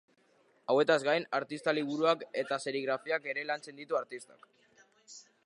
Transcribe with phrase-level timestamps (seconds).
[0.73, 4.51] Hauetaz gain, artista liburuak eta serigrafiak ere lantzen ditu artistak.